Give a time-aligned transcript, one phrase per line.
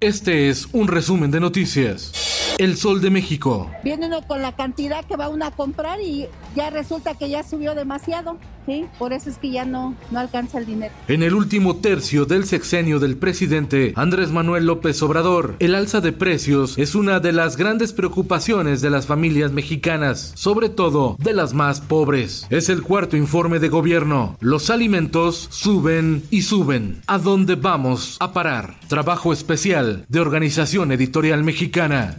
[0.00, 2.54] Este es un resumen de noticias.
[2.58, 3.70] El Sol de México.
[3.82, 7.42] Viene uno con la cantidad que va uno a comprar y ya resulta que ya
[7.42, 8.86] subió demasiado, ¿sí?
[8.98, 10.92] Por eso es que ya no, no alcanza el dinero.
[11.08, 16.12] En el último tercio del sexenio del presidente Andrés Manuel López Obrador, el alza de
[16.12, 21.54] precios es una de las grandes preocupaciones de las familias mexicanas, sobre todo de las
[21.54, 22.46] más pobres.
[22.50, 24.36] Es el cuarto informe de gobierno.
[24.40, 27.02] Los alimentos suben y suben.
[27.06, 28.78] ¿A dónde vamos a parar?
[28.88, 32.18] Trabajo especial de Organización Editorial Mexicana.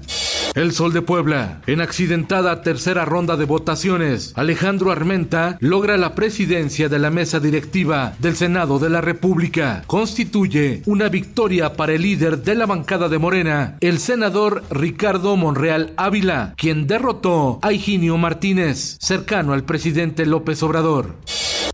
[0.57, 1.61] El Sol de Puebla.
[1.67, 8.15] En accidentada tercera ronda de votaciones, Alejandro Armenta logra la presidencia de la mesa directiva
[8.17, 9.83] del Senado de la República.
[9.85, 15.93] Constituye una victoria para el líder de la bancada de Morena, el senador Ricardo Monreal
[15.95, 21.13] Ávila, quien derrotó a Higinio Martínez, cercano al presidente López Obrador.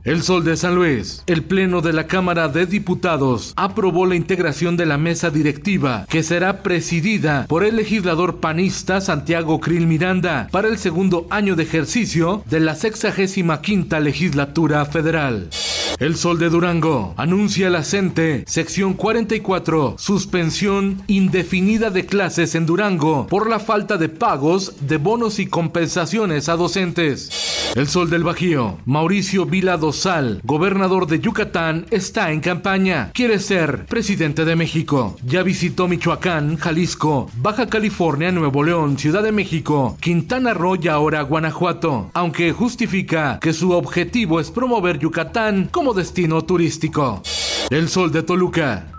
[0.04, 1.24] El Sol de San Luis.
[1.28, 6.24] El Pleno de la Cámara de Diputados aprobó la integración de la mesa directiva, que
[6.24, 12.44] será presidida por el legislador panista Santiago Krill Miranda para el segundo año de ejercicio
[12.50, 15.50] de la 65 legislatura federal.
[16.00, 23.28] El Sol de Durango anuncia la CENTE, sección 44, suspensión indefinida de clases en Durango
[23.28, 27.74] por la falta de pagos de bonos y compensaciones a docentes.
[27.76, 33.12] El Sol del Bajío, Mauricio Vila Dosal, gobernador de Yucatán, está en campaña.
[33.14, 35.16] Quiere ser presidente de México.
[35.26, 41.22] Ya visitó Michoacán, Jalisco, Baja California, Nuevo León, Ciudad de México, Quintana Roo y ahora
[41.22, 47.22] Guanajuato, aunque justifica que su objetivo es promover Yucatán como destino turístico.
[47.70, 48.94] El Sol de Toluca.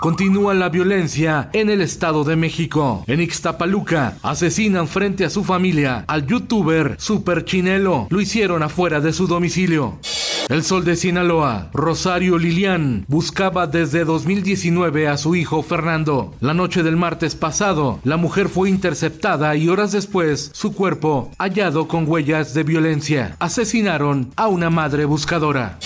[0.00, 3.04] Continúa la violencia en el Estado de México.
[3.06, 8.06] En Ixtapaluca asesinan frente a su familia al youtuber Super Chinelo.
[8.08, 9.98] Lo hicieron afuera de su domicilio.
[10.48, 16.32] El Sol de Sinaloa, Rosario Lilian, buscaba desde 2019 a su hijo Fernando.
[16.40, 21.86] La noche del martes pasado, la mujer fue interceptada y horas después, su cuerpo hallado
[21.86, 23.36] con huellas de violencia.
[23.40, 25.78] Asesinaron a una madre buscadora.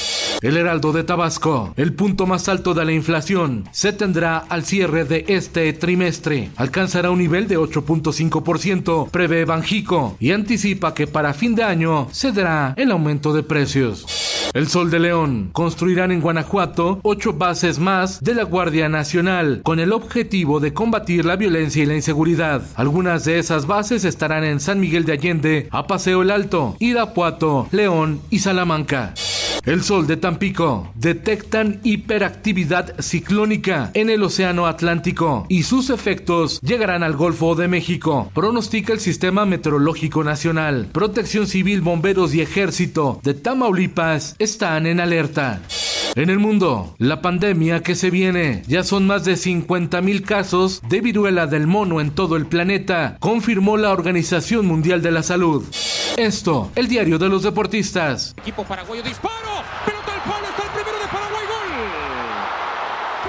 [0.42, 5.04] El Heraldo de Tabasco, el punto más alto de la inflación, se tendrá al cierre
[5.04, 6.50] de este trimestre.
[6.56, 12.32] Alcanzará un nivel de 8.5%, prevé Banjico, y anticipa que para fin de año se
[12.32, 14.50] dará el aumento de precios.
[14.52, 19.78] El Sol de León construirán en Guanajuato ocho bases más de la Guardia Nacional con
[19.78, 22.62] el objetivo de combatir la violencia y la inseguridad.
[22.74, 28.20] Algunas de esas bases estarán en San Miguel de Allende, Apaseo el Alto, Irapuato, León
[28.28, 29.14] y Salamanca.
[29.64, 30.90] El Sol de Tampico.
[30.96, 38.30] Detectan hiperactividad ciclónica en el Océano Atlántico y sus efectos llegarán al Golfo de México.
[38.34, 40.88] Pronostica el Sistema Meteorológico Nacional.
[40.92, 45.60] Protección Civil, Bomberos y Ejército de Tamaulipas están en alerta.
[46.14, 48.62] En el mundo, la pandemia que se viene.
[48.66, 53.16] Ya son más de 50 mil casos de viruela del mono en todo el planeta,
[53.18, 55.64] confirmó la Organización Mundial de la Salud.
[56.18, 58.34] Esto, el diario de los deportistas.
[58.36, 59.62] Equipo paraguayo disparo.
[59.86, 60.48] Pelota al palo.
[60.50, 61.44] Está el primero de Paraguay.
[61.48, 61.70] Gol.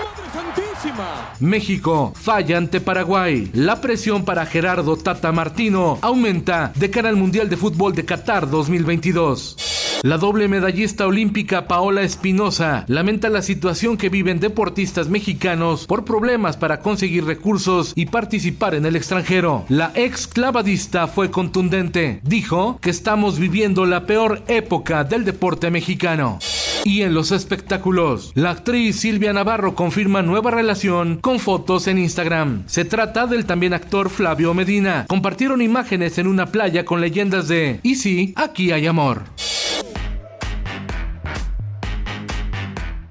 [0.03, 1.33] Madre Santísima.
[1.39, 3.49] México falla ante Paraguay.
[3.53, 8.49] La presión para Gerardo Tata Martino aumenta de cara al Mundial de Fútbol de Qatar
[8.49, 9.72] 2022.
[10.05, 16.57] La doble medallista olímpica Paola Espinosa lamenta la situación que viven deportistas mexicanos por problemas
[16.57, 19.63] para conseguir recursos y participar en el extranjero.
[19.69, 22.19] La ex clavadista fue contundente.
[22.21, 26.37] Dijo que estamos viviendo la peor época del deporte mexicano.
[26.83, 32.63] Y en los espectáculos, la actriz Silvia Navarro confirma nueva relación con fotos en Instagram.
[32.65, 35.05] Se trata del también actor Flavio Medina.
[35.07, 39.23] Compartieron imágenes en una playa con leyendas de Y sí, aquí hay amor.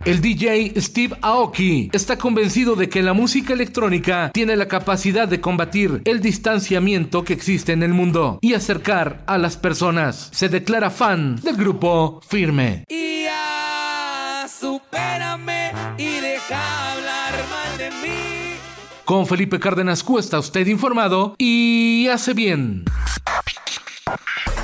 [0.05, 5.41] El DJ Steve Aoki está convencido de que la música electrónica tiene la capacidad de
[5.41, 10.29] combatir el distanciamiento que existe en el mundo y acercar a las personas.
[10.33, 12.85] Se declara fan del grupo Firme.
[12.89, 18.57] Y ya, supérame y deja hablar mal de mí.
[19.05, 22.85] Con Felipe Cárdenas Cuesta, usted informado y hace bien.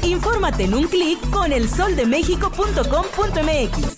[0.02, 3.97] Infórmate en un clic con elsoldemexico.com.mx.